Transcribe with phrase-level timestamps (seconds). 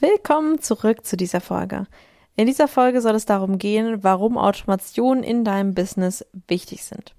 [0.00, 1.86] Willkommen zurück zu dieser Folge.
[2.34, 7.14] In dieser Folge soll es darum gehen, warum Automationen in deinem Business wichtig sind.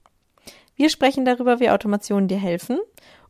[0.76, 2.80] Wir sprechen darüber, wie Automationen dir helfen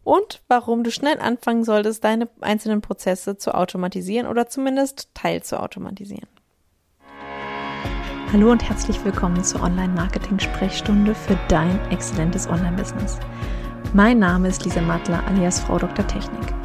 [0.03, 5.59] und warum du schnell anfangen solltest, deine einzelnen Prozesse zu automatisieren oder zumindest teil zu
[5.62, 6.27] automatisieren.
[8.33, 13.19] Hallo und herzlich willkommen zur Online-Marketing-Sprechstunde für dein exzellentes Online-Business.
[13.93, 16.05] Mein Name ist Lisa Mattler alias Frau Dr.
[16.07, 16.64] Technik.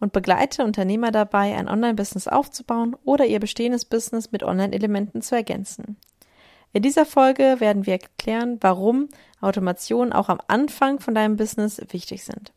[0.00, 5.96] und begleite Unternehmer dabei, ein Online-Business aufzubauen oder ihr bestehendes Business mit Online-Elementen zu ergänzen.
[6.72, 9.08] In dieser Folge werden wir erklären, warum
[9.40, 12.52] Automationen auch am Anfang von deinem Business wichtig sind.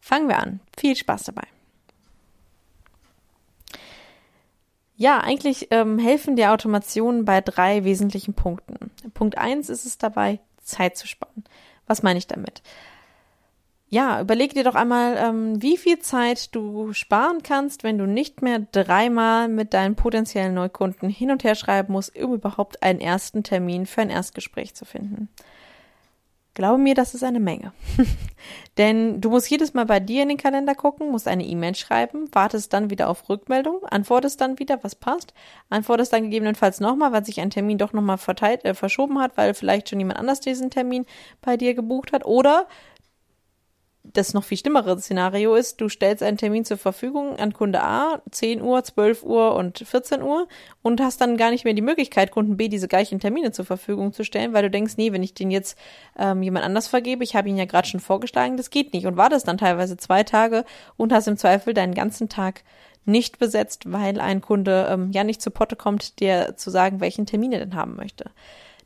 [0.00, 0.60] Fangen wir an.
[0.76, 1.44] Viel Spaß dabei.
[4.96, 8.90] Ja, eigentlich ähm, helfen dir Automationen bei drei wesentlichen Punkten.
[9.14, 11.44] Punkt eins ist es dabei, Zeit zu sparen.
[11.86, 12.62] Was meine ich damit?
[13.92, 18.40] Ja, überleg dir doch einmal, ähm, wie viel Zeit du sparen kannst, wenn du nicht
[18.40, 23.42] mehr dreimal mit deinen potenziellen Neukunden hin und her schreiben musst, um überhaupt einen ersten
[23.42, 25.28] Termin für ein Erstgespräch zu finden.
[26.54, 27.72] Glaube mir, das ist eine Menge.
[28.78, 32.28] Denn du musst jedes Mal bei dir in den Kalender gucken, musst eine E-Mail schreiben,
[32.32, 35.32] wartest dann wieder auf Rückmeldung, antwortest dann wieder, was passt,
[35.68, 39.54] antwortest dann gegebenenfalls nochmal, weil sich ein Termin doch nochmal verteilt, äh, verschoben hat, weil
[39.54, 41.06] vielleicht schon jemand anders diesen Termin
[41.40, 42.24] bei dir gebucht hat.
[42.24, 42.66] Oder
[44.02, 48.22] das noch viel schlimmere Szenario ist, du stellst einen Termin zur Verfügung an Kunde A,
[48.30, 50.48] 10 Uhr, 12 Uhr und 14 Uhr
[50.82, 54.12] und hast dann gar nicht mehr die Möglichkeit, Kunden B diese gleichen Termine zur Verfügung
[54.12, 55.78] zu stellen, weil du denkst, nee, wenn ich den jetzt
[56.18, 59.16] ähm, jemand anders vergebe, ich habe ihn ja gerade schon vorgeschlagen, das geht nicht und
[59.16, 60.64] war das dann teilweise zwei Tage
[60.96, 62.62] und hast im Zweifel deinen ganzen Tag
[63.04, 67.26] nicht besetzt, weil ein Kunde ähm, ja nicht zu Potte kommt, dir zu sagen, welchen
[67.26, 68.30] Termin er denn haben möchte.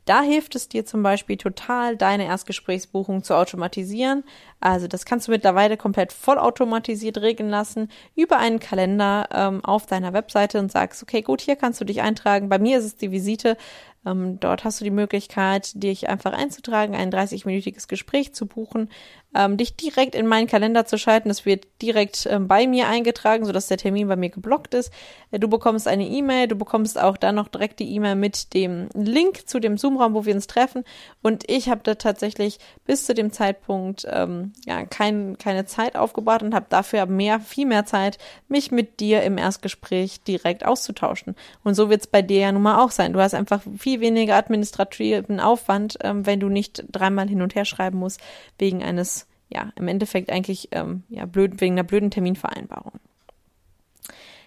[0.05, 4.23] Da hilft es dir zum Beispiel total, deine Erstgesprächsbuchung zu automatisieren.
[4.59, 10.13] Also das kannst du mittlerweile komplett vollautomatisiert regeln lassen über einen Kalender ähm, auf deiner
[10.13, 12.49] Webseite und sagst, okay, gut, hier kannst du dich eintragen.
[12.49, 13.57] Bei mir ist es die Visite.
[14.05, 18.89] Ähm, dort hast du die Möglichkeit, dich einfach einzutragen, ein 30-minütiges Gespräch zu buchen
[19.35, 21.27] ähm, dich direkt in meinen Kalender zu schalten.
[21.27, 24.91] Das wird direkt ähm, bei mir eingetragen, sodass der Termin bei mir geblockt ist.
[25.31, 28.87] Äh, du bekommst eine E-Mail, du bekommst auch dann noch direkt die E-Mail mit dem
[28.93, 30.85] Link zu dem Zoom-Raum, wo wir uns treffen.
[31.21, 36.41] Und ich habe da tatsächlich bis zu dem Zeitpunkt ähm, ja kein, keine Zeit aufgebaut
[36.41, 38.17] und habe dafür mehr, viel mehr Zeit,
[38.47, 41.35] mich mit dir im Erstgespräch direkt auszutauschen.
[41.63, 43.11] Und so wird es bei dir ja nun mal auch sein.
[43.11, 47.65] Du hast einfach viel weniger administrativen Aufwand, ähm, wenn du nicht dreimal hin und her
[47.65, 48.21] schreiben musst
[48.57, 52.93] wegen eines ja, im Endeffekt eigentlich ähm, ja, blöd, wegen einer blöden Terminvereinbarung.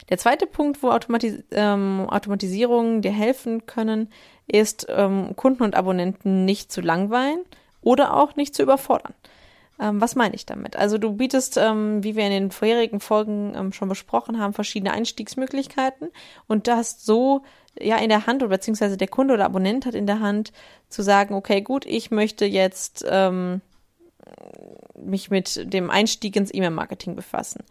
[0.08, 4.08] Der zweite Punkt, wo Automatis ähm, Automatisierungen dir helfen können,
[4.46, 7.40] ist, ähm, Kunden und Abonnenten nicht zu langweilen
[7.82, 9.14] oder auch nicht zu überfordern.
[9.80, 10.76] Ähm, was meine ich damit?
[10.76, 14.92] Also du bietest, ähm, wie wir in den vorherigen Folgen ähm, schon besprochen haben, verschiedene
[14.92, 16.08] Einstiegsmöglichkeiten
[16.48, 17.42] und du hast so
[17.80, 20.52] ja in der Hand oder beziehungsweise der Kunde oder Abonnent hat in der Hand
[20.88, 23.60] zu sagen, okay, gut, ich möchte jetzt ähm,
[24.94, 27.64] mich mit dem Einstieg ins E-Mail-Marketing befassen.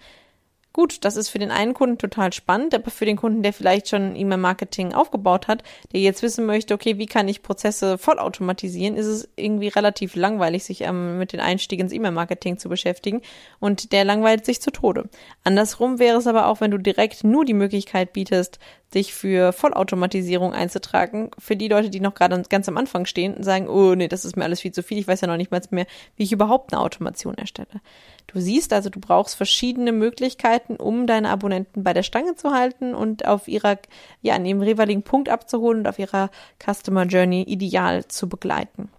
[0.78, 3.90] Gut, das ist für den einen Kunden total spannend, aber für den Kunden, der vielleicht
[3.90, 9.08] schon E-Mail-Marketing aufgebaut hat, der jetzt wissen möchte, okay, wie kann ich Prozesse vollautomatisieren, ist
[9.08, 13.24] es irgendwie relativ langweilig, sich ähm, mit den Einstieg ins E-Mail-Marketing zu beschäftigen
[13.60, 15.10] und der langweilt sich zu Tode.
[15.44, 18.60] Andersrum wäre es aber auch, wenn du direkt nur die Möglichkeit bietest,
[18.92, 23.44] sich für Vollautomatisierung einzutragen, für die Leute, die noch gerade ganz am Anfang stehen und
[23.44, 25.52] sagen, oh nee, das ist mir alles viel zu viel, ich weiß ja noch nicht
[25.52, 27.82] mal mehr, wie ich überhaupt eine Automation erstelle.
[28.28, 32.94] Du siehst also, du brauchst verschiedene Möglichkeiten, um deine Abonnenten bei der Stange zu halten
[32.96, 33.78] und auf ihrer,
[34.22, 36.30] ja, an ihrem jeweiligen Punkt abzuholen und auf ihrer
[36.64, 38.90] Customer Journey ideal zu begleiten.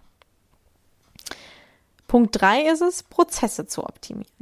[2.07, 4.38] Punkt drei ist es, Prozesse zu optimieren.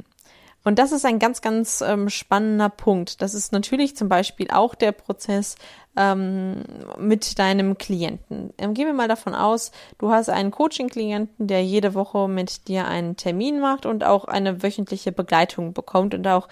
[0.68, 3.22] Und das ist ein ganz, ganz ähm, spannender Punkt.
[3.22, 5.56] Das ist natürlich zum Beispiel auch der Prozess
[5.96, 6.62] ähm,
[6.98, 8.52] mit deinem Klienten.
[8.58, 12.86] Ähm, gehen wir mal davon aus, du hast einen Coaching-Klienten, der jede Woche mit dir
[12.86, 16.48] einen Termin macht und auch eine wöchentliche Begleitung bekommt und auch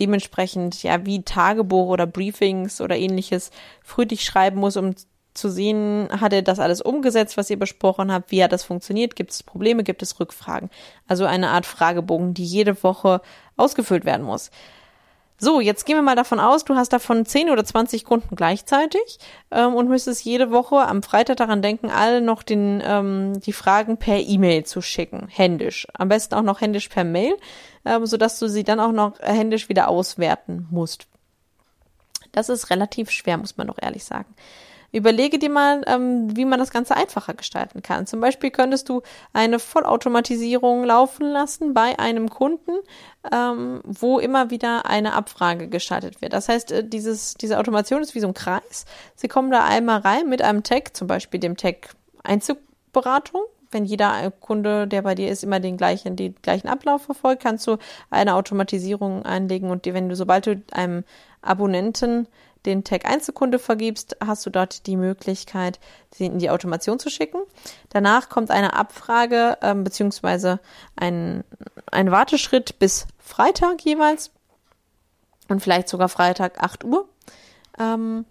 [0.00, 3.52] dementsprechend ja wie Tagebuch oder Briefings oder ähnliches
[3.84, 4.96] frühlich schreiben muss, um
[5.34, 9.16] zu sehen, hat er das alles umgesetzt, was ihr besprochen habt, wie hat das funktioniert,
[9.16, 10.70] gibt es Probleme, gibt es Rückfragen.
[11.06, 13.20] Also eine Art Fragebogen, die jede Woche
[13.56, 14.50] ausgefüllt werden muss.
[15.42, 19.18] So, jetzt gehen wir mal davon aus, du hast davon 10 oder 20 Kunden gleichzeitig
[19.50, 23.96] ähm, und müsstest jede Woche am Freitag daran denken, alle noch den, ähm, die Fragen
[23.96, 25.86] per E-Mail zu schicken, händisch.
[25.94, 27.38] Am besten auch noch händisch per Mail,
[27.86, 31.06] ähm, sodass du sie dann auch noch händisch wieder auswerten musst.
[32.32, 34.34] Das ist relativ schwer, muss man doch ehrlich sagen.
[34.92, 38.06] Überlege dir mal, ähm, wie man das Ganze einfacher gestalten kann.
[38.06, 39.02] Zum Beispiel könntest du
[39.32, 42.72] eine Vollautomatisierung laufen lassen bei einem Kunden,
[43.32, 46.32] ähm, wo immer wieder eine Abfrage geschaltet wird.
[46.32, 48.84] Das heißt, äh, dieses, diese Automation ist wie so ein Kreis.
[49.14, 51.90] Sie kommen da einmal rein mit einem Tag, zum Beispiel dem Tag
[52.24, 53.42] Einzugberatung.
[53.72, 57.68] Wenn jeder Kunde, der bei dir ist, immer den gleichen, den gleichen Ablauf verfolgt, kannst
[57.68, 57.76] du
[58.10, 61.04] eine Automatisierung einlegen und die, wenn du, sobald du einem
[61.40, 62.26] Abonnenten
[62.66, 65.80] den Tag Einzelkunde vergibst, hast du dort die Möglichkeit,
[66.12, 67.38] sie in die Automation zu schicken.
[67.88, 70.60] Danach kommt eine Abfrage ähm, beziehungsweise
[70.96, 71.44] ein,
[71.90, 74.30] ein Warteschritt bis Freitag jeweils
[75.48, 77.08] und vielleicht sogar Freitag 8 Uhr.
[77.78, 78.24] Ähm,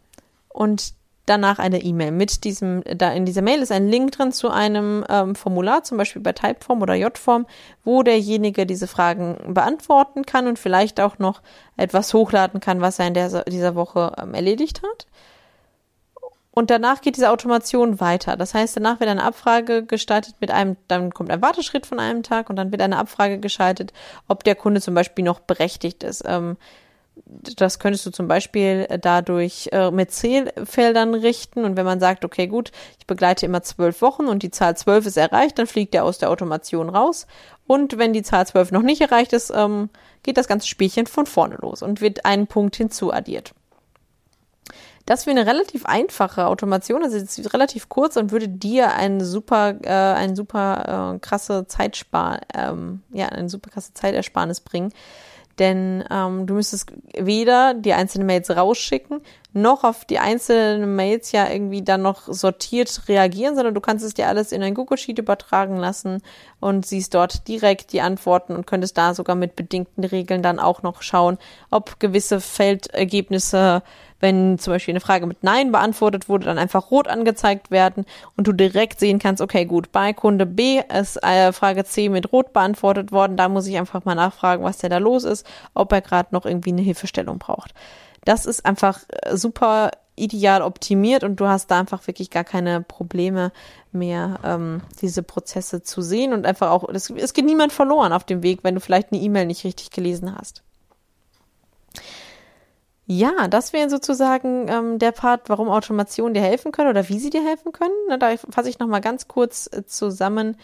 [0.50, 0.94] und
[1.30, 2.12] danach eine E-Mail.
[2.12, 5.98] Mit diesem, da in dieser Mail ist ein Link drin zu einem ähm, Formular, zum
[5.98, 7.46] Beispiel bei Typeform oder J-Form,
[7.84, 11.42] wo derjenige diese Fragen beantworten kann und vielleicht auch noch
[11.78, 15.08] etwas hochladen kann, was er in der, dieser Woche ähm, erledigt hat.
[16.52, 18.36] Und danach geht diese Automation weiter.
[18.36, 22.24] Das heißt, danach wird eine Abfrage gestaltet mit einem, dann kommt ein Warteschritt von einem
[22.24, 23.94] Tag und dann wird eine Abfrage geschaltet,
[24.28, 26.24] ob der Kunde zum Beispiel noch berechtigt ist.
[26.26, 26.58] Ähm,
[27.26, 31.66] das könntest du zum Beispiel äh, dadurch äh, mit Zählfeldern richten.
[31.66, 35.06] Und wenn man sagt, okay, gut, ich begleite immer zwölf Wochen und die Zahl zwölf
[35.06, 37.28] ist erreicht, dann fliegt er aus der Automation raus.
[37.68, 39.90] Und wenn die Zahl zwölf noch nicht erreicht ist, ähm,
[40.24, 43.54] geht das ganze Spielchen von vorne los und wird ein Punkt hinzuaddiert.
[45.10, 49.74] Das wäre eine relativ einfache Automation, also ist relativ kurz und würde dir eine super,
[49.82, 54.94] äh, eine super äh, krasse Zeitspar, ähm, ja, eine super krasse Zeitersparnis bringen.
[55.60, 59.22] Denn ähm, du müsstest weder die einzelnen Mails rausschicken,
[59.52, 64.14] noch auf die einzelnen Mails ja irgendwie dann noch sortiert reagieren, sondern du kannst es
[64.14, 66.22] dir alles in ein Google Sheet übertragen lassen
[66.60, 70.82] und siehst dort direkt die Antworten und könntest da sogar mit bedingten Regeln dann auch
[70.82, 71.38] noch schauen,
[71.72, 73.84] ob gewisse Feldergebnisse
[74.20, 78.06] wenn zum Beispiel eine Frage mit Nein beantwortet wurde, dann einfach rot angezeigt werden
[78.36, 82.32] und du direkt sehen kannst, okay, gut, bei Kunde B ist äh, Frage C mit
[82.32, 85.92] rot beantwortet worden, da muss ich einfach mal nachfragen, was der da los ist, ob
[85.92, 87.74] er gerade noch irgendwie eine Hilfestellung braucht.
[88.26, 92.82] Das ist einfach äh, super ideal optimiert und du hast da einfach wirklich gar keine
[92.82, 93.52] Probleme
[93.92, 98.26] mehr, ähm, diese Prozesse zu sehen und einfach auch, es, es geht niemand verloren auf
[98.26, 100.64] dem Weg, wenn du vielleicht eine E-Mail nicht richtig gelesen hast.
[103.12, 107.32] Ja, das wäre sozusagen ähm, der Part, warum Automationen dir helfen können oder wie sie
[107.32, 107.96] dir helfen können.
[108.08, 110.58] Na, da fasse ich nochmal ganz kurz äh, zusammen.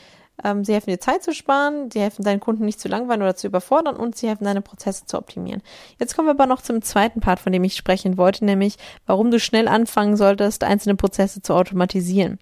[0.43, 3.35] Ähm, sie helfen dir Zeit zu sparen, sie helfen deinen Kunden nicht zu langweilen oder
[3.35, 5.63] zu überfordern und sie helfen deine Prozesse zu optimieren.
[5.99, 8.75] Jetzt kommen wir aber noch zum zweiten Part, von dem ich sprechen wollte, nämlich
[9.07, 12.37] warum du schnell anfangen solltest, einzelne Prozesse zu automatisieren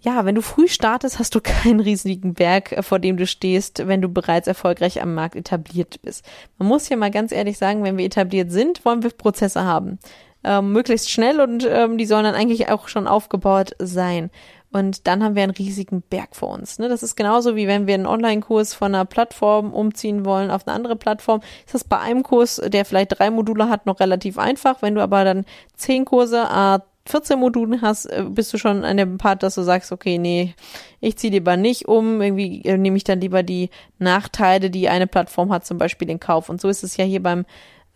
[0.00, 3.86] ja, wenn du früh startest, hast du keinen riesigen Berg, äh, vor dem du stehst,
[3.86, 6.24] wenn du bereits erfolgreich am Markt etabliert bist.
[6.58, 9.98] Man muss hier mal ganz ehrlich sagen, wenn wir etabliert sind, wollen wir Prozesse haben.
[10.44, 14.30] Ähm, möglichst schnell und ähm, die sollen dann eigentlich auch schon aufgebaut sein.
[14.70, 16.78] Und dann haben wir einen riesigen Berg vor uns.
[16.78, 16.88] Ne?
[16.88, 20.76] Das ist genauso wie wenn wir einen Online-Kurs von einer Plattform umziehen wollen auf eine
[20.76, 21.40] andere Plattform.
[21.64, 24.82] Ist das bei einem Kurs, der vielleicht drei Module hat, noch relativ einfach.
[24.82, 26.78] Wenn du aber dann zehn Kurse, äh,
[27.08, 30.54] 14 Modulen hast, äh, bist du schon an dem Part, dass du sagst, okay, nee,
[31.00, 35.06] ich ziehe lieber nicht um, irgendwie äh, nehme ich dann lieber die Nachteile, die eine
[35.06, 36.48] Plattform hat, zum Beispiel den Kauf.
[36.48, 37.44] Und so ist es ja hier beim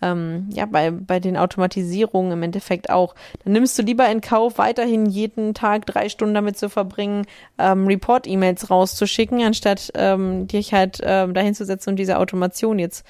[0.02, 3.14] ähm, ja, bei, bei den Automatisierungen im Endeffekt auch.
[3.44, 7.24] Dann nimmst du lieber in Kauf, weiterhin jeden Tag drei Stunden damit zu verbringen,
[7.58, 13.06] ähm, Report-E-Mails rauszuschicken, anstatt ähm, dich halt ähm, dahin zu setzen und diese Automation jetzt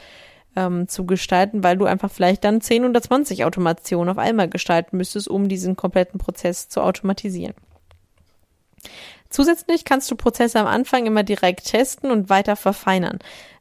[0.57, 4.97] ähm, zu gestalten, weil du einfach vielleicht dann 10 oder 20 Automationen auf einmal gestalten
[4.97, 7.55] müsstest, um diesen kompletten Prozess zu automatisieren.
[9.31, 13.19] Zusätzlich kannst du Prozesse am Anfang immer direkt testen und weiter verfeinern.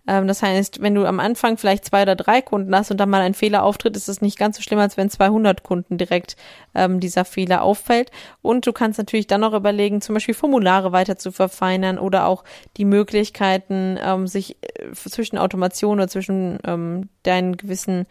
[0.07, 3.09] Ähm, das heißt, wenn du am Anfang vielleicht zwei oder drei Kunden hast und dann
[3.09, 6.35] mal ein Fehler auftritt, ist es nicht ganz so schlimm, als wenn 200 Kunden direkt
[6.73, 8.11] ähm, dieser Fehler auffällt.
[8.41, 12.43] Und du kannst natürlich dann noch überlegen, zum Beispiel Formulare weiter zu verfeinern oder auch
[12.77, 18.07] die Möglichkeiten, ähm, sich äh, zwischen Automation oder zwischen ähm, deinen gewissen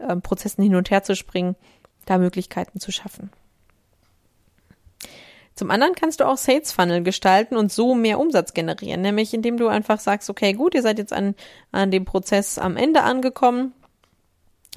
[0.00, 1.56] ähm, Prozessen hin und her zu springen,
[2.06, 3.30] da Möglichkeiten zu schaffen.
[5.58, 9.56] Zum anderen kannst du auch Sales Funnel gestalten und so mehr Umsatz generieren, nämlich indem
[9.56, 11.34] du einfach sagst, okay, gut, ihr seid jetzt an,
[11.72, 13.72] an dem Prozess am Ende angekommen.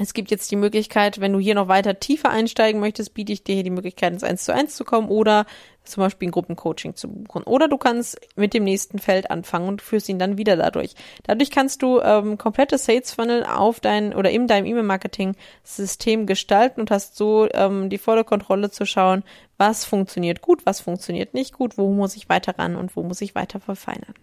[0.02, 3.44] Es gibt jetzt die Möglichkeit, wenn du hier noch weiter tiefer einsteigen möchtest, biete ich
[3.44, 5.46] dir hier die Möglichkeit, ins 1 zu 1 zu kommen oder
[5.84, 7.44] zum Beispiel ein Gruppencoaching zu buchen.
[7.44, 10.96] Oder du kannst mit dem nächsten Feld anfangen und führst ihn dann wieder dadurch.
[11.24, 16.90] Dadurch kannst du ähm, komplette Sales Funnel auf dein oder in deinem E-Mail-Marketing-System gestalten und
[16.90, 19.24] hast so ähm, die volle Kontrolle zu schauen,
[19.58, 23.22] was funktioniert gut, was funktioniert nicht gut, wo muss ich weiter ran und wo muss
[23.22, 24.16] ich weiter verfeinern.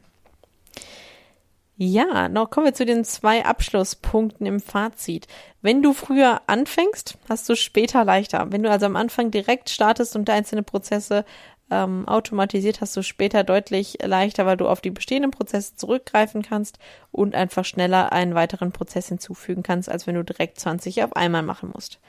[1.80, 5.28] Ja, noch kommen wir zu den zwei Abschlusspunkten im Fazit.
[5.62, 8.50] Wenn du früher anfängst, hast du später leichter.
[8.50, 11.24] Wenn du also am Anfang direkt startest und einzelne Prozesse
[11.70, 16.80] ähm, automatisiert, hast du später deutlich leichter, weil du auf die bestehenden Prozesse zurückgreifen kannst
[17.12, 21.44] und einfach schneller einen weiteren Prozess hinzufügen kannst, als wenn du direkt 20 auf einmal
[21.44, 22.00] machen musst.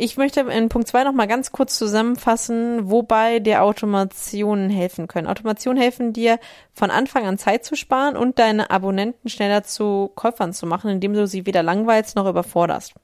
[0.00, 5.26] Ich möchte in Punkt 2 nochmal ganz kurz zusammenfassen, wobei dir Automationen helfen können.
[5.26, 6.38] Automationen helfen dir,
[6.72, 11.14] von Anfang an Zeit zu sparen und deine Abonnenten schneller zu Käufern zu machen, indem
[11.14, 12.94] du sie weder langweilst noch überforderst.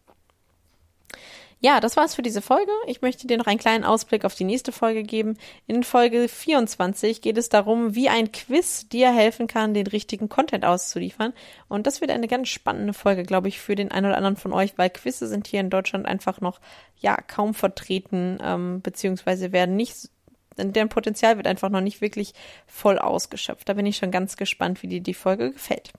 [1.64, 2.70] Ja, das war's für diese Folge.
[2.86, 5.38] Ich möchte dir noch einen kleinen Ausblick auf die nächste Folge geben.
[5.66, 10.66] In Folge 24 geht es darum, wie ein Quiz dir helfen kann, den richtigen Content
[10.66, 11.32] auszuliefern.
[11.68, 14.52] Und das wird eine ganz spannende Folge, glaube ich, für den einen oder anderen von
[14.52, 16.60] euch, weil Quizze sind hier in Deutschland einfach noch,
[16.98, 20.10] ja, kaum vertreten, ähm, beziehungsweise werden nicht
[20.58, 22.34] deren Potenzial wird einfach noch nicht wirklich
[22.66, 23.66] voll ausgeschöpft.
[23.70, 25.94] Da bin ich schon ganz gespannt, wie dir die Folge gefällt.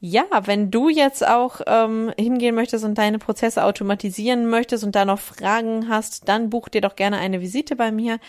[0.00, 5.04] Ja, wenn du jetzt auch ähm, hingehen möchtest und deine Prozesse automatisieren möchtest und da
[5.04, 8.20] noch Fragen hast, dann buch dir doch gerne eine Visite bei mir.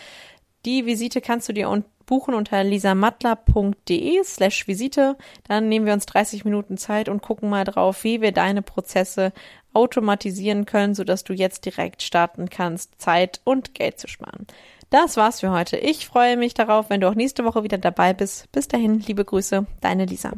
[0.64, 1.68] Die Visite kannst du dir
[2.06, 5.16] buchen unter lisamattler.de slash Visite.
[5.46, 9.32] Dann nehmen wir uns 30 Minuten Zeit und gucken mal drauf, wie wir deine Prozesse
[9.72, 14.48] automatisieren können, sodass du jetzt direkt starten kannst, Zeit und Geld zu sparen.
[14.90, 15.76] Das war's für heute.
[15.76, 18.50] Ich freue mich darauf, wenn du auch nächste Woche wieder dabei bist.
[18.50, 20.32] Bis dahin, liebe Grüße, deine Lisa.